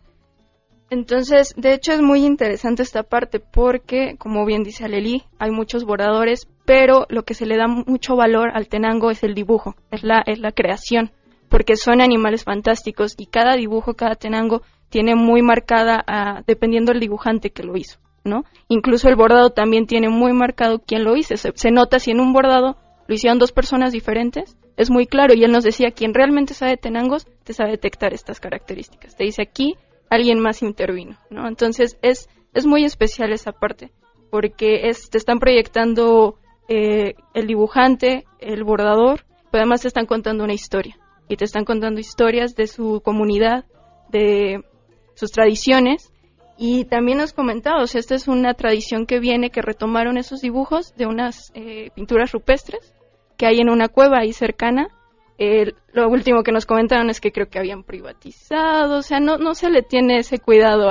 [0.90, 5.84] Entonces, de hecho es muy interesante esta parte porque, como bien dice Aleli, hay muchos
[5.84, 10.02] bordadores, pero lo que se le da mucho valor al tenango es el dibujo, es
[10.04, 11.10] la, es la creación
[11.48, 16.04] porque son animales fantásticos y cada dibujo, cada tenango tiene muy marcada,
[16.48, 18.44] dependiendo del dibujante que lo hizo, ¿no?
[18.68, 21.34] Incluso el bordado también tiene muy marcado quién lo hizo.
[21.36, 25.34] Se, nota si en un bordado lo hicieron dos personas diferentes, es muy claro.
[25.34, 29.16] Y él nos decía, quien realmente sabe tenangos, te sabe detectar estas características.
[29.16, 29.76] Te dice aquí,
[30.10, 31.46] alguien más intervino, ¿no?
[31.46, 33.90] Entonces es, es muy especial esa parte,
[34.30, 40.44] porque es, te están proyectando eh, el dibujante, el bordador, pero además te están contando
[40.44, 40.96] una historia
[41.28, 43.64] y te están contando historias de su comunidad,
[44.10, 44.62] de
[45.14, 46.12] sus tradiciones.
[46.56, 50.94] Y también nos comentado, o esta es una tradición que viene, que retomaron esos dibujos
[50.96, 52.94] de unas eh, pinturas rupestres
[53.36, 54.88] que hay en una cueva ahí cercana.
[55.92, 59.54] lo último que nos comentaron es que creo que habían privatizado, o sea, no, no
[59.54, 60.90] se le tiene ese cuidado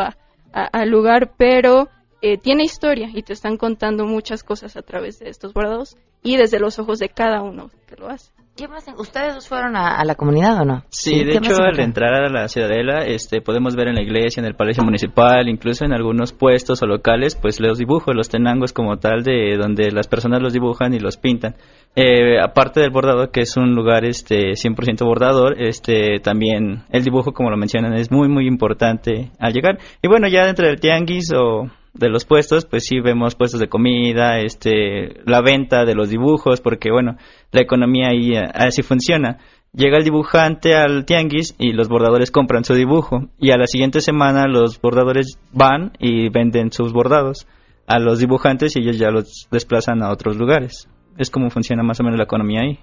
[0.52, 1.88] al lugar, pero
[2.22, 6.38] eh, tiene historia y te están contando muchas cosas a través de estos bordados y
[6.38, 8.32] desde los ojos de cada uno que lo hace.
[8.56, 8.86] ¿Qué más?
[9.00, 10.84] ¿Ustedes dos fueron a, la comunidad o no?
[10.90, 14.46] Sí, de hecho al entrar a la ciudadela este, podemos ver en la iglesia, en
[14.46, 18.98] el palacio municipal, incluso en algunos puestos o locales, pues los dibujos, los tenangos como
[18.98, 21.56] tal, de donde las personas los dibujan y los pintan.
[21.96, 27.34] Eh, aparte del bordado, que es un lugar este 100% bordador, este también el dibujo,
[27.34, 29.80] como lo mencionan, es muy, muy importante al llegar.
[30.04, 33.70] Y bueno, ya dentro del tianguis o de los puestos, pues sí vemos puestos de
[33.70, 37.18] comida, este, la venta de los dibujos, porque bueno,
[37.52, 39.38] la economía ahí eh, así funciona.
[39.74, 44.02] Llega el dibujante al tianguis y los bordadores compran su dibujo y a la siguiente
[44.02, 47.48] semana los bordadores van y venden sus bordados
[47.88, 50.88] a los dibujantes y ellos ya los desplazan a otros lugares.
[51.18, 52.80] Es como funciona más o menos la economía ahí.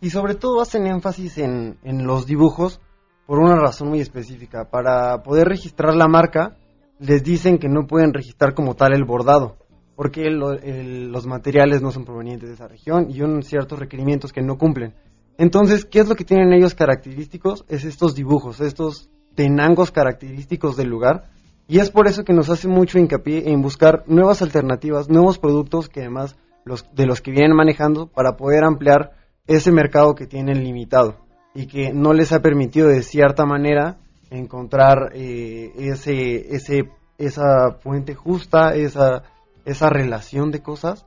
[0.00, 2.80] Y sobre todo hacen énfasis en, en los dibujos
[3.26, 4.70] por una razón muy específica.
[4.70, 6.56] Para poder registrar la marca,
[6.98, 9.56] les dicen que no pueden registrar como tal el bordado,
[9.96, 14.58] porque los materiales no son provenientes de esa región y hay ciertos requerimientos que no
[14.58, 14.94] cumplen.
[15.38, 17.64] Entonces, ¿qué es lo que tienen ellos característicos?
[17.68, 21.30] Es estos dibujos, estos tenangos característicos del lugar.
[21.68, 25.88] Y es por eso que nos hace mucho hincapié en buscar nuevas alternativas, nuevos productos
[25.88, 29.12] que además los, de los que vienen manejando para poder ampliar
[29.46, 31.16] ese mercado que tienen limitado
[31.54, 33.98] y que no les ha permitido de cierta manera
[34.30, 39.22] encontrar eh, ese, ese, esa fuente justa, esa,
[39.64, 41.06] esa relación de cosas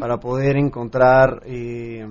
[0.00, 2.04] para poder encontrar eh,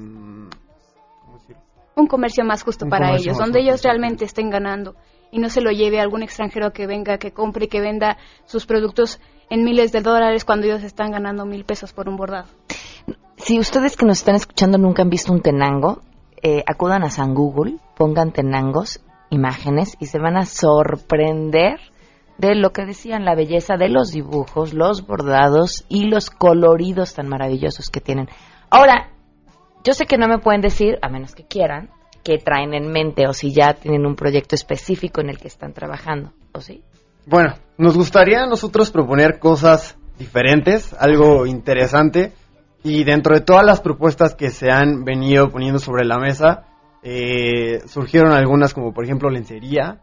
[1.96, 4.96] un comercio más justo Un para ellos, donde justo, ellos realmente estén ganando
[5.32, 8.18] y no se lo lleve a algún extranjero que venga, que compre y que venda
[8.46, 9.20] sus productos
[9.50, 12.48] en miles de dólares cuando ellos están ganando mil pesos por un bordado.
[13.38, 16.02] Si ustedes que nos están escuchando nunca han visto un tenango,
[16.42, 21.80] eh, acudan a San Google, pongan tenangos, imágenes y se van a sorprender
[22.38, 27.28] de lo que decían, la belleza de los dibujos, los bordados y los coloridos tan
[27.28, 28.30] maravillosos que tienen.
[28.70, 29.12] Ahora,
[29.84, 31.90] yo sé que no me pueden decir, a menos que quieran,
[32.24, 35.74] que traen en mente o si ya tienen un proyecto específico en el que están
[35.74, 36.84] trabajando, ¿o sí?
[37.26, 42.34] Bueno, nos gustaría a nosotros proponer cosas diferentes, algo interesante,
[42.84, 46.66] y dentro de todas las propuestas que se han venido poniendo sobre la mesa,
[47.04, 50.00] eh, surgieron algunas como por ejemplo lencería,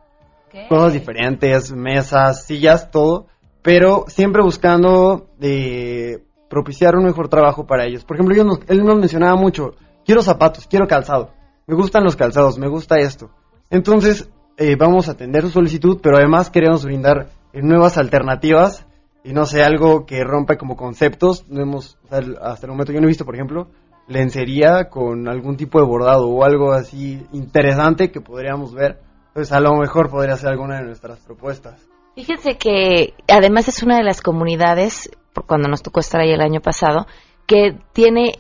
[0.69, 3.27] cosas diferentes, mesas, sillas, todo,
[3.63, 8.05] pero siempre buscando eh, propiciar un mejor trabajo para ellos.
[8.05, 11.31] Por ejemplo, yo nos- él nos mencionaba mucho, quiero zapatos, quiero calzado,
[11.67, 13.31] me gustan los calzados, me gusta esto.
[13.71, 18.87] Entonces, eh, vamos a atender su solicitud, pero además queremos brindar eh, nuevas alternativas
[19.23, 21.45] y no sé, algo que rompa como conceptos.
[21.49, 21.99] No hemos,
[22.41, 23.69] hasta el momento yo no he visto, por ejemplo,
[24.09, 28.99] lencería con algún tipo de bordado o algo así interesante que podríamos ver.
[29.29, 31.87] Entonces, a lo mejor podría ser alguna de nuestras propuestas.
[32.15, 35.11] Fíjense que además es una de las comunidades,
[35.47, 37.07] cuando nos tocó estar ahí el año pasado,
[37.47, 38.33] que tiene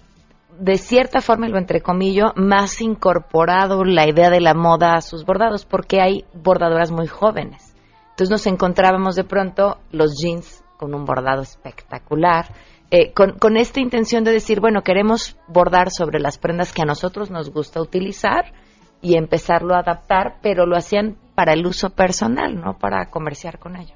[0.58, 5.64] de cierta forma, lo entrecomillo, más incorporado la idea de la moda a sus bordados,
[5.64, 7.76] porque hay bordadoras muy jóvenes.
[8.10, 12.46] Entonces nos encontrábamos de pronto los jeans con un bordado espectacular,
[12.90, 16.86] eh, con, con esta intención de decir, bueno, queremos bordar sobre las prendas que a
[16.86, 18.52] nosotros nos gusta utilizar
[19.02, 23.76] y empezarlo a adaptar, pero lo hacían para el uso personal, no para comerciar con
[23.76, 23.94] ello.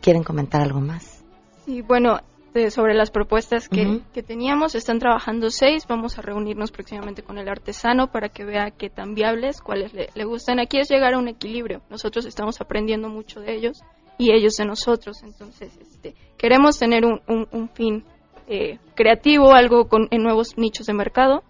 [0.00, 1.22] ¿Quieren comentar algo más?
[1.66, 2.18] Y bueno,
[2.54, 7.38] de- sobre las propuestas que, que teníamos, están trabajando seis, vamos a reunirnos próximamente con
[7.38, 10.58] el artesano para que vea qué tan viables, cuáles le, le gustan.
[10.58, 13.82] Aquí es llegar a un equilibrio, nosotros estamos aprendiendo mucho de ellos
[14.22, 18.04] y ellos de nosotros, entonces este, queremos tener un, un- un fin
[18.48, 21.42] eh, creativo, algo con, en nuevos nichos de mercado.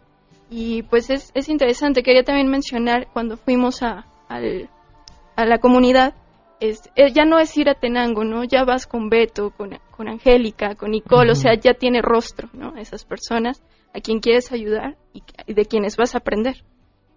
[0.50, 4.68] Y pues es, es interesante, quería también mencionar cuando fuimos a, al-
[5.36, 6.14] a la comunidad,
[6.60, 8.44] es, eh, ya no es ir a Tenango, ¿no?
[8.44, 12.76] Ya vas con Beto, con, con Angélica, con Nicole, o sea, ya tiene rostro, ¿no?
[12.76, 13.62] Esas personas
[13.94, 16.62] a quien quieres ayudar y, y de quienes vas a aprender.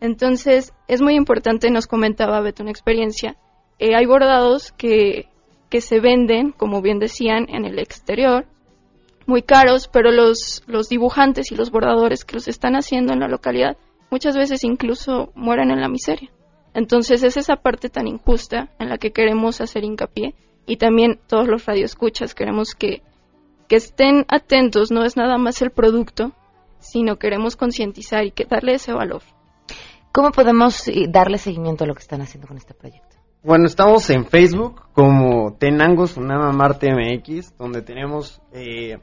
[0.02, 3.36] Entonces, es muy importante, nos comentaba Beto una experiencia,
[3.80, 5.28] eh, hay bordados que,
[5.70, 8.46] que se venden, como bien decían, en el exterior,
[9.26, 13.28] muy caros, pero los, los dibujantes y los bordadores que los están haciendo en la
[13.28, 13.78] localidad
[14.12, 16.30] muchas veces incluso mueren en la miseria.
[16.74, 21.48] Entonces es esa parte tan injusta en la que queremos hacer hincapié y también todos
[21.48, 23.02] los radioescuchas queremos que,
[23.68, 26.34] que estén atentos, no es nada más el producto,
[26.80, 29.22] sino queremos concientizar y que darle ese valor.
[30.12, 33.15] ¿Cómo podemos eh, darle seguimiento a lo que están haciendo con este proyecto?
[33.46, 38.98] Bueno, estamos en Facebook como Tenangos Unama Marte MX, donde tenemos eh,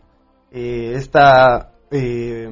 [0.50, 2.48] eh, esta eh,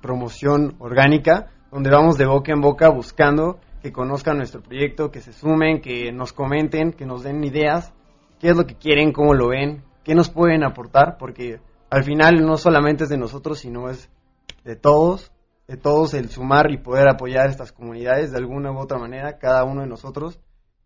[0.00, 5.32] promoción orgánica, donde vamos de boca en boca buscando que conozcan nuestro proyecto, que se
[5.32, 7.92] sumen, que nos comenten, que nos den ideas,
[8.38, 11.58] qué es lo que quieren, cómo lo ven, qué nos pueden aportar, porque
[11.90, 14.08] al final no solamente es de nosotros, sino es
[14.62, 15.32] de todos,
[15.66, 19.64] de todos el sumar y poder apoyar estas comunidades de alguna u otra manera, cada
[19.64, 20.38] uno de nosotros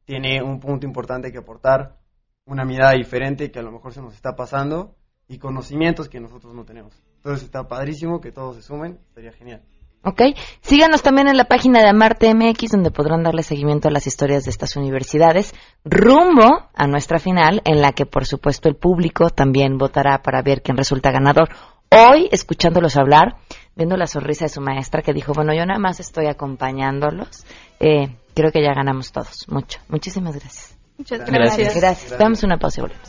[0.07, 1.99] tiene un punto importante que aportar,
[2.47, 4.95] una mirada diferente que a lo mejor se nos está pasando
[5.29, 6.95] y conocimientos que nosotros no tenemos.
[7.17, 9.63] Entonces está padrísimo que todos se sumen, sería genial.
[10.05, 10.23] ¿Ok?
[10.61, 14.45] Síganos también en la página de Amarte MX, donde podrán darle seguimiento a las historias
[14.45, 15.53] de estas universidades,
[15.85, 20.63] rumbo a nuestra final, en la que, por supuesto, el público también votará para ver
[20.63, 21.49] quién resulta ganador.
[21.91, 23.39] Hoy, escuchándolos hablar,
[23.75, 27.45] viendo la sonrisa de su maestra, que dijo, bueno, yo nada más estoy acompañándolos,
[27.81, 29.81] eh, creo que ya ganamos todos, mucho.
[29.89, 30.77] Muchísimas gracias.
[30.99, 31.35] Muchas Gracias.
[31.35, 31.75] gracias.
[31.75, 32.19] Gracias.
[32.19, 33.09] Damos una pausa y volvemos.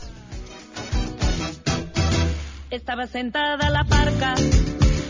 [2.70, 4.34] Estaba sentada la parca,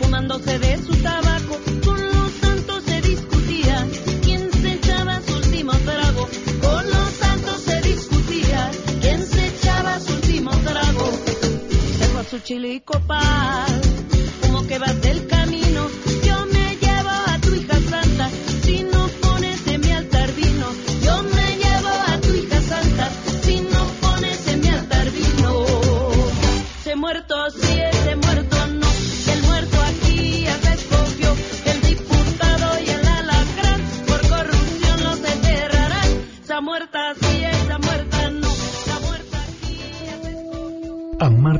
[0.01, 1.57] fumándose de su tabaco.
[1.85, 3.85] Con los santos se discutía
[4.23, 6.27] quién se echaba su último trago.
[6.61, 11.09] Con los santos se discutía quién se echaba su último trago.
[11.99, 13.81] Dejó a su chilico pal,
[14.41, 16.08] como que vas del camino.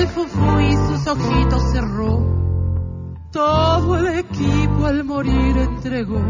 [0.00, 2.18] El fufú y sus ojitos cerró.
[3.32, 6.20] Todo el equipo al morir entregó.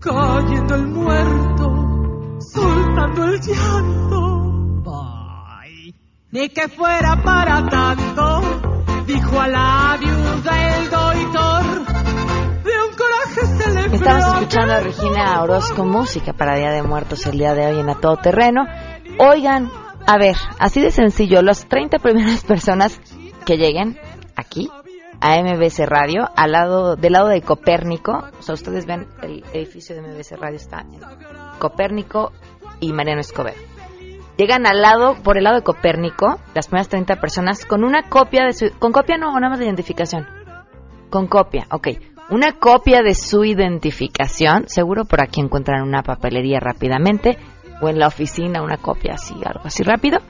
[0.00, 4.82] Cayendo el muerto, soltando el llanto.
[4.82, 5.94] Bye.
[6.30, 8.42] Ni que fuera para tanto,
[9.06, 11.64] dijo a la viuda el doitor.
[12.64, 17.26] De un coraje se le Estamos escuchando a Regina Orozco Música para Día de Muertos
[17.26, 18.66] el día de hoy en A Todo Terreno.
[19.18, 19.70] Oigan,
[20.12, 23.00] a ver, así de sencillo, las 30 primeras personas
[23.46, 23.98] que lleguen
[24.36, 24.68] aquí
[25.22, 29.96] a MBC Radio, al lado, del lado de Copérnico, o sea, ustedes ven el edificio
[29.96, 31.00] de MBC Radio está en
[31.58, 32.32] Copérnico
[32.78, 33.56] y Mariano Escobedo.
[34.36, 38.44] Llegan al lado, por el lado de Copérnico, las primeras 30 personas con una copia
[38.44, 40.26] de su, con copia no, nada más de identificación.
[41.08, 41.88] Con copia, ok.
[42.28, 47.38] Una copia de su identificación, seguro por aquí encuentran una papelería rápidamente,
[47.82, 50.20] o en la oficina una copia así, algo así rápido.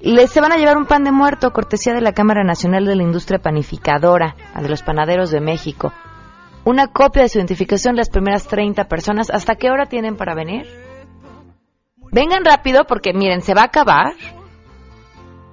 [0.00, 2.94] Les se van a llevar un pan de muerto, cortesía de la Cámara Nacional de
[2.94, 5.92] la Industria Panificadora, de los panaderos de México.
[6.64, 9.30] Una copia de su identificación, las primeras 30 personas.
[9.30, 10.66] ¿Hasta qué hora tienen para venir?
[12.12, 14.12] Vengan rápido porque miren, se va a acabar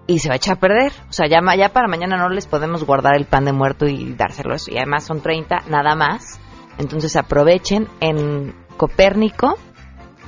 [0.08, 0.91] y se va a echar a perder.
[1.10, 4.14] O sea, ya, ya para mañana no les podemos guardar el pan de muerto y
[4.14, 4.68] dárselos.
[4.68, 6.39] Y además son 30 nada más.
[6.78, 9.58] Entonces aprovechen en Copérnico,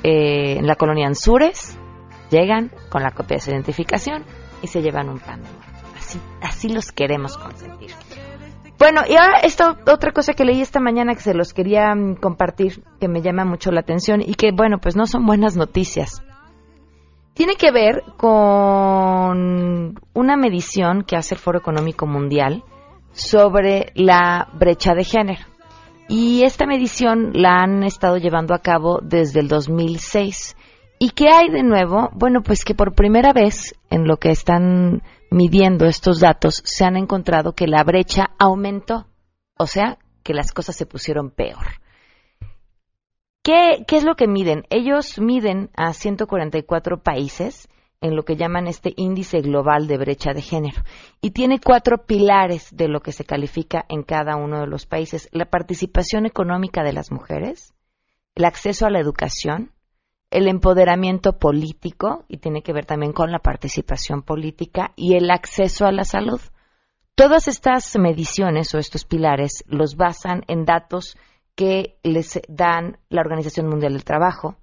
[0.09, 1.77] eh, en la colonia Anzures,
[2.29, 4.23] llegan con la copia de su identificación
[4.61, 5.49] y se llevan un pan de.
[5.97, 7.91] Así, así los queremos consentir.
[8.79, 12.15] Bueno, y ahora esto, otra cosa que leí esta mañana que se los quería mm,
[12.21, 16.23] compartir, que me llama mucho la atención y que, bueno, pues no son buenas noticias.
[17.33, 22.63] Tiene que ver con una medición que hace el Foro Económico Mundial
[23.11, 25.56] sobre la brecha de género.
[26.09, 30.55] Y esta medición la han estado llevando a cabo desde el 2006.
[30.99, 32.09] ¿Y qué hay de nuevo?
[32.13, 36.95] Bueno, pues que por primera vez en lo que están midiendo estos datos se han
[36.95, 39.07] encontrado que la brecha aumentó.
[39.59, 41.65] O sea, que las cosas se pusieron peor.
[43.43, 44.63] ¿Qué, qué es lo que miden?
[44.69, 47.67] Ellos miden a 144 países
[48.01, 50.83] en lo que llaman este índice global de brecha de género.
[51.21, 55.29] Y tiene cuatro pilares de lo que se califica en cada uno de los países.
[55.31, 57.73] La participación económica de las mujeres,
[58.35, 59.71] el acceso a la educación,
[60.29, 65.85] el empoderamiento político, y tiene que ver también con la participación política, y el acceso
[65.85, 66.41] a la salud.
[67.15, 71.17] Todas estas mediciones o estos pilares los basan en datos
[71.55, 74.57] que les dan la Organización Mundial del Trabajo,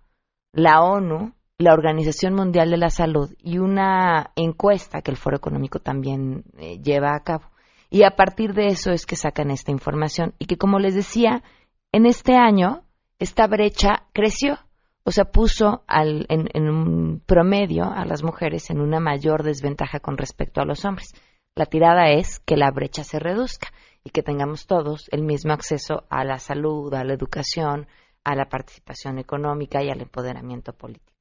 [0.53, 5.79] la ONU, la Organización Mundial de la Salud y una encuesta que el Foro Económico
[5.79, 7.51] también eh, lleva a cabo.
[7.91, 11.45] Y a partir de eso es que sacan esta información y que, como les decía,
[11.93, 12.85] en este año
[13.21, 14.59] esta brecha creció,
[15.05, 20.01] o sea, puso al, en, en un promedio a las mujeres en una mayor desventaja
[20.01, 21.15] con respecto a los hombres.
[21.55, 23.69] La tirada es que la brecha se reduzca
[24.03, 27.87] y que tengamos todos el mismo acceso a la salud, a la educación,
[28.25, 31.14] a la participación económica y al empoderamiento político.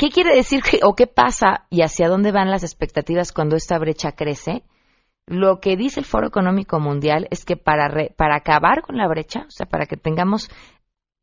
[0.00, 3.78] ¿Qué quiere decir que, o qué pasa y hacia dónde van las expectativas cuando esta
[3.78, 4.62] brecha crece?
[5.26, 9.06] Lo que dice el Foro Económico Mundial es que para, re- para acabar con la
[9.06, 10.48] brecha, o sea, para que tengamos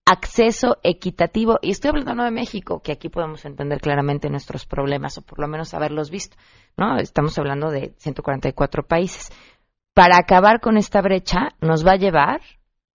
[0.06, 5.18] acceso equitativo, y estoy hablando no de México, que aquí podemos entender claramente nuestros problemas,
[5.18, 6.38] o por lo menos haberlos visto,
[6.78, 6.98] ¿no?
[6.98, 9.32] Estamos hablando de 144 países.
[9.96, 12.42] Para acabar con esta brecha nos va a llevar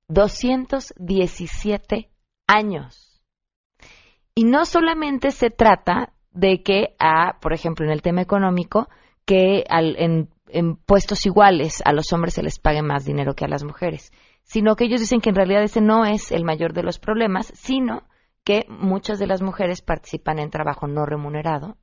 [0.07, 2.09] 217
[2.47, 3.11] años.
[4.35, 8.89] Y no solamente se trata de que, a, por ejemplo, en el tema económico,
[9.26, 13.45] que al- en, en puestos iguales a los hombres se les pague más dinero que
[13.45, 14.11] a las mujeres,
[14.43, 17.53] sino que ellos dicen que en realidad ese no es el mayor de los problemas,
[17.55, 18.03] sino
[18.45, 21.76] que muchas de las mujeres participan en trabajo no remunerado,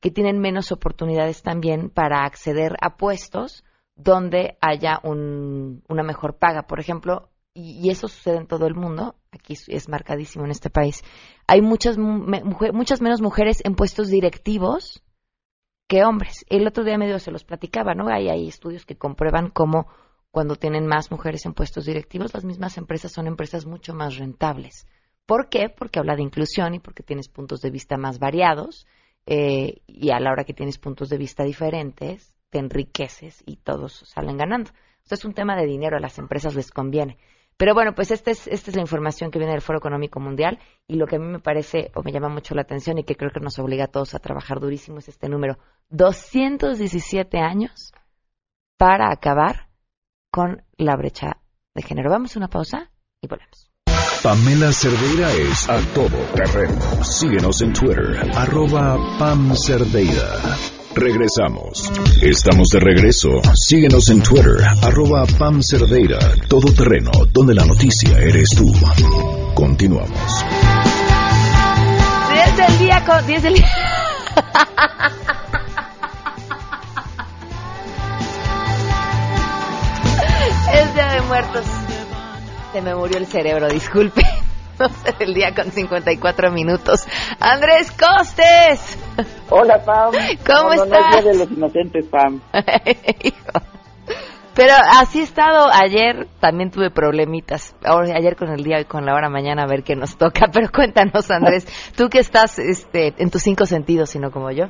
[0.00, 3.64] que tienen menos oportunidades también para acceder a puestos
[3.96, 6.62] donde haya un- una mejor paga.
[6.62, 10.70] Por ejemplo, y, y eso sucede en todo el mundo, aquí es marcadísimo en este
[10.70, 11.02] país,
[11.50, 15.02] hay muchas, muchas menos mujeres en puestos directivos
[15.88, 16.44] que hombres.
[16.48, 18.08] El otro día medio se los platicaba, ¿no?
[18.08, 19.88] Hay, hay estudios que comprueban cómo
[20.30, 24.86] cuando tienen más mujeres en puestos directivos, las mismas empresas son empresas mucho más rentables,
[25.26, 25.68] ¿Por qué?
[25.68, 28.88] Porque habla de inclusión y porque tienes puntos de vista más variados
[29.26, 34.02] eh, y a la hora que tienes puntos de vista diferentes, te enriqueces y todos
[34.08, 34.72] salen ganando.
[35.04, 37.16] Esto es un tema de dinero, a las empresas les conviene.
[37.60, 40.58] Pero bueno, pues esta es, esta es la información que viene del Foro Económico Mundial
[40.88, 43.16] y lo que a mí me parece o me llama mucho la atención y que
[43.16, 45.58] creo que nos obliga a todos a trabajar durísimo es este número.
[45.90, 47.92] 217 años
[48.78, 49.68] para acabar
[50.32, 51.36] con la brecha
[51.74, 52.08] de género.
[52.08, 52.90] Vamos a una pausa
[53.20, 53.70] y volvemos.
[54.22, 56.80] Pamela Cerdeira es a todo terreno.
[57.04, 60.79] Síguenos en Twitter, arroba Pam Cerdeira.
[60.94, 61.90] Regresamos.
[62.20, 63.28] Estamos de regreso.
[63.54, 66.18] Síguenos en Twitter, arroba Pam Cerdeira,
[66.48, 68.72] todo terreno, donde la noticia eres tú.
[69.54, 70.44] Continuamos.
[72.32, 73.68] 10 del día con 10 del día.
[80.74, 81.64] es Día de Muertos.
[82.72, 84.22] Se me murió el cerebro, disculpe.
[84.88, 87.06] 12 del día con 54 minutos.
[87.38, 88.98] Andrés Costes.
[89.50, 90.12] Hola, Pam.
[90.46, 91.16] ¿Cómo No, no, no estás?
[91.16, 92.40] es Día de los inocentes, Pam.
[94.56, 97.76] Pero así he estado ayer, también tuve problemitas.
[97.84, 100.46] Ahora, ayer con el día y con la hora mañana a ver qué nos toca.
[100.52, 101.66] Pero cuéntanos, Andrés,
[101.96, 104.66] tú que estás este, en tus cinco sentidos, sino como yo.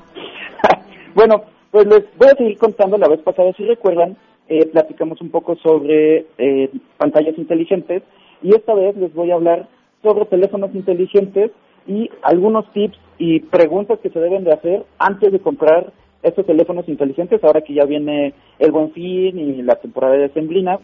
[1.15, 2.99] Bueno, pues les voy a seguir contando.
[2.99, 4.17] La vez pasada, si recuerdan,
[4.49, 8.03] eh, platicamos un poco sobre eh, pantallas inteligentes
[8.43, 9.69] y esta vez les voy a hablar
[10.03, 11.51] sobre teléfonos inteligentes
[11.87, 15.93] y algunos tips y preguntas que se deben de hacer antes de comprar
[16.23, 20.79] estos teléfonos inteligentes, ahora que ya viene el buen fin y la temporada de sembrina.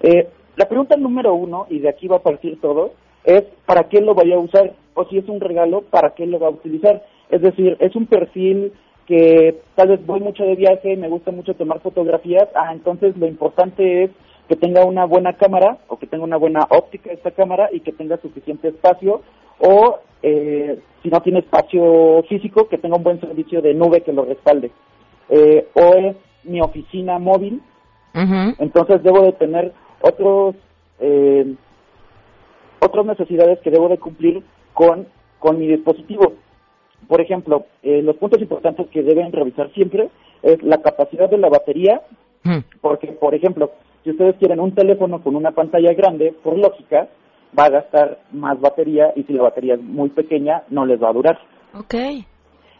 [0.00, 2.92] Eh, la pregunta número uno, y de aquí va a partir todo,
[3.24, 4.74] es ¿para qué lo vaya a usar?
[4.94, 7.04] O si es un regalo, ¿para qué lo va a utilizar?
[7.30, 8.72] Es decir, es un perfil
[9.06, 13.26] que tal vez voy mucho de viaje, me gusta mucho tomar fotografías, ah, entonces lo
[13.26, 14.10] importante es
[14.48, 17.92] que tenga una buena cámara o que tenga una buena óptica esta cámara y que
[17.92, 19.22] tenga suficiente espacio
[19.58, 24.12] o eh, si no tiene espacio físico que tenga un buen servicio de nube que
[24.12, 24.70] lo respalde.
[25.28, 27.62] Eh, o es mi oficina móvil.
[28.58, 30.54] Entonces debo de tener otros
[31.00, 31.54] eh,
[32.80, 34.42] otras necesidades que debo de cumplir
[34.72, 35.06] con
[35.38, 36.32] con mi dispositivo.
[37.08, 40.08] Por ejemplo eh, los puntos importantes que deben revisar siempre
[40.42, 42.00] es la capacidad de la batería
[42.80, 43.72] porque por ejemplo
[44.06, 47.08] si ustedes quieren un teléfono con una pantalla grande por lógica
[47.58, 51.08] va a gastar más batería y si la batería es muy pequeña no les va
[51.10, 51.38] a durar
[51.76, 51.94] Ok.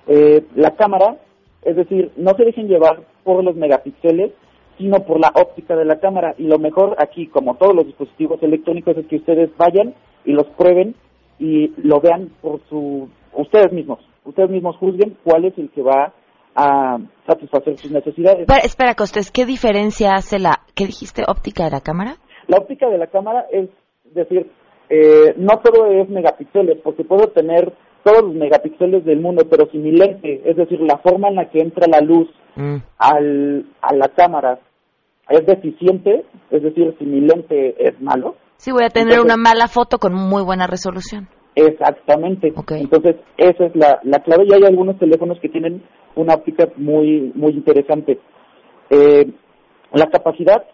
[0.07, 1.17] eh, la cámara,
[1.63, 4.31] es decir, no se dejen llevar por los megapíxeles,
[4.79, 6.35] sino por la óptica de la cámara.
[6.39, 10.47] Y lo mejor aquí, como todos los dispositivos electrónicos, es que ustedes vayan y los
[10.57, 10.95] prueben
[11.41, 13.99] y lo vean por su, ustedes mismos.
[14.25, 16.13] Ustedes mismos juzguen cuál es el que va
[16.57, 18.41] a satisfacer sus necesidades.
[18.41, 22.17] Espera, espera, Costes, ¿qué diferencia hace la, qué dijiste, óptica de la cámara?
[22.49, 23.69] La óptica de la cámara es
[24.15, 24.51] decir,
[24.89, 27.73] eh, no todo es megapíxeles, porque puedo tener
[28.05, 31.51] todos los megapíxeles del mundo, pero si mi lente, es decir, la forma en la
[31.51, 32.29] que entra la luz
[32.99, 34.59] al, a la cámara
[35.29, 39.37] es deficiente, es decir, si mi lente es malo, Sí, voy a tener Entonces- una
[39.37, 41.29] mala foto con muy buena resolución.
[41.57, 42.53] Exactamente.
[42.71, 44.45] Entonces, esa es la, la clave.
[44.47, 45.83] Y hay algunos teléfonos que tienen
[46.17, 48.19] una óptica muy, muy interesante.
[48.91, 49.31] Eh,
[49.93, 50.65] la capacidad,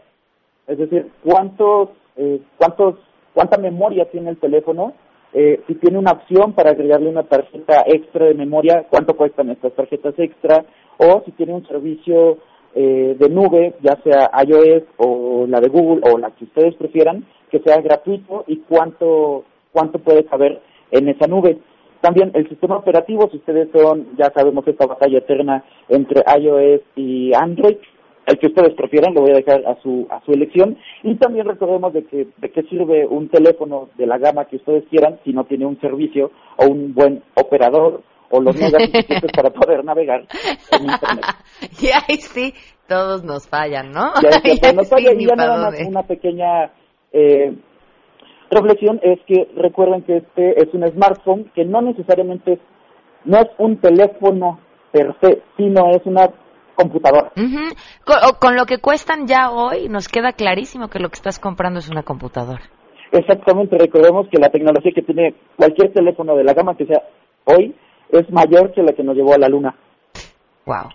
[0.67, 2.97] es decir, cuántos, eh, cuántos,
[3.35, 4.95] cuánta memoria tiene el teléfono,
[5.35, 9.73] eh, si tiene una opción para agregarle una tarjeta extra de memoria, cuánto cuestan estas
[9.73, 10.65] tarjetas extra,
[10.99, 12.39] o si tiene un servicio
[12.75, 17.27] eh, de nube, ya sea iOS o la de Google o la que ustedes prefieran,
[17.51, 21.59] que sea gratuito y cuánto, cuánto puede caber en esa nube.
[22.03, 27.33] También el sistema operativo, si ustedes son, ya sabemos esta batalla eterna entre iOS y
[27.33, 27.77] Android,
[28.27, 30.77] el que ustedes prefieran, lo voy a dejar a su a su elección.
[31.05, 34.85] Y también recordemos de que de qué sirve un teléfono de la gama que ustedes
[34.91, 39.51] quieran si no tiene un servicio o un buen operador o los megas suficientes para
[39.51, 40.27] poder navegar
[40.73, 41.25] en internet.
[41.81, 42.53] Y ahí sí,
[42.89, 44.13] todos nos fallan, ¿no?
[44.23, 45.15] Ya es que Ya nos sí, falla.
[45.15, 46.73] ni Y ya nada más una pequeña
[47.13, 47.55] eh,
[48.53, 52.59] reflexión es que recuerden que este es un smartphone que no necesariamente es,
[53.25, 54.61] no es un teléfono
[54.93, 56.29] per se, sino es una
[56.75, 57.33] computadora.
[58.05, 61.39] Con, o- con lo que cuestan ya hoy, nos queda clarísimo que lo que estás
[61.39, 62.63] comprando es una computadora.
[63.11, 67.03] Exactamente, recordemos que la tecnología que tiene cualquier teléfono de la gama que sea
[67.45, 67.75] hoy
[68.11, 69.75] es mayor que la que nos llevó a la luna.
[70.67, 70.91] Wow.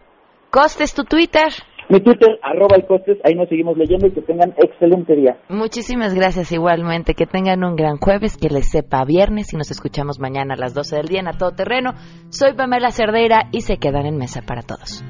[0.49, 1.49] Costes, tu Twitter.
[1.90, 5.38] Mi Twitter, arroba el costes, ahí nos seguimos leyendo y que tengan excelente día.
[5.48, 7.14] Muchísimas gracias igualmente.
[7.14, 10.74] Que tengan un gran jueves, que les sepa viernes y nos escuchamos mañana a las
[10.74, 11.94] 12 del día en A Todo Terreno.
[12.30, 15.04] Soy Pamela Cerdeira y se quedan en mesa para todos.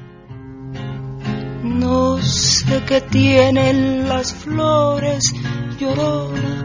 [1.64, 5.34] No sé qué tienen las flores,
[5.80, 6.64] llorona,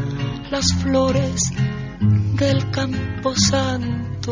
[0.52, 1.52] las flores
[2.38, 4.32] del campo santo.